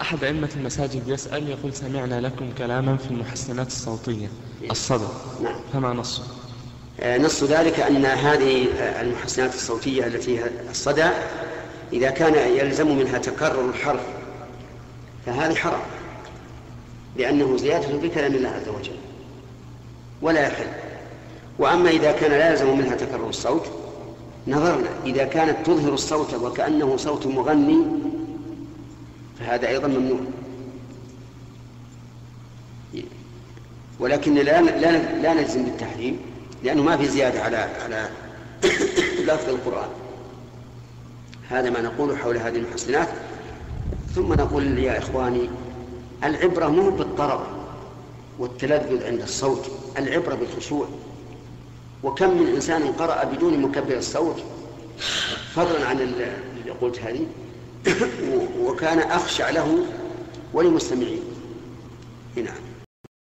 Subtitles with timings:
[0.00, 4.28] أحد أئمة المساجد يسأل يقول سمعنا لكم كلاما في المحسنات الصوتية.
[4.70, 5.08] الصدى
[5.42, 6.22] نعم فما نصه؟
[7.00, 10.40] آه، نص ذلك أن هذه آه، المحسنات الصوتية التي
[10.70, 11.08] الصدى
[11.92, 14.00] إذا كان يلزم منها تكرر الحرف
[15.26, 15.80] فهذه حرام
[17.16, 18.96] لأنه زيادة في كلام الله عز وجل
[20.22, 20.66] ولا يحل
[21.58, 23.66] وأما إذا كان لا يلزم منها تكرر الصوت
[24.48, 27.78] نظرنا إذا كانت تظهر الصوت وكأنه صوت مغني
[29.40, 30.20] فهذا أيضا ممنوع.
[34.00, 36.18] ولكن لا لا لا نلزم بالتحريم
[36.64, 38.08] لأنه ما في زيادة على على
[39.24, 39.88] لفظ القرآن.
[41.48, 43.08] هذا ما نقول حول هذه المحسنات
[44.14, 45.50] ثم نقول يا إخواني
[46.24, 47.46] العبرة مو بالطرب
[48.38, 50.88] والتلذذ عند الصوت العبرة بالخشوع.
[52.02, 54.42] وكم من إنسان قرأ بدون مكبر الصوت؟
[55.54, 57.26] فضلا عن اللي قلت هذه.
[58.60, 59.84] وكان أخشع له
[60.52, 61.20] ولمستمعين
[62.36, 62.77] نعم.